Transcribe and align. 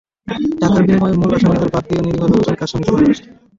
টাকার 0.61 0.81
বিনিময়ে 0.85 1.15
মূল 1.19 1.31
আসামিদের 1.37 1.69
বাদ 1.73 1.83
দিয়ে 1.87 2.01
নিরীহ 2.05 2.25
লোকজনকে 2.31 2.63
আসামি 2.65 2.83
করা 2.85 2.97
হচ্ছে। 2.99 3.23